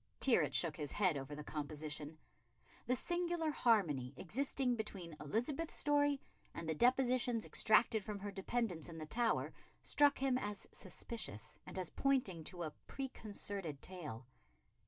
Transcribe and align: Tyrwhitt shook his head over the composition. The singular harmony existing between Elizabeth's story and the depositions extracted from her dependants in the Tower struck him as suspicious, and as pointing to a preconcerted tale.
Tyrwhitt 0.19 0.55
shook 0.55 0.77
his 0.77 0.91
head 0.93 1.15
over 1.15 1.35
the 1.35 1.43
composition. 1.43 2.17
The 2.87 2.95
singular 2.95 3.51
harmony 3.51 4.15
existing 4.17 4.75
between 4.75 5.15
Elizabeth's 5.19 5.75
story 5.75 6.19
and 6.55 6.67
the 6.67 6.73
depositions 6.73 7.45
extracted 7.45 8.03
from 8.03 8.17
her 8.17 8.31
dependants 8.31 8.89
in 8.89 8.97
the 8.97 9.05
Tower 9.05 9.53
struck 9.83 10.17
him 10.17 10.39
as 10.39 10.65
suspicious, 10.71 11.59
and 11.67 11.77
as 11.77 11.91
pointing 11.91 12.43
to 12.45 12.63
a 12.63 12.71
preconcerted 12.87 13.79
tale. 13.79 14.25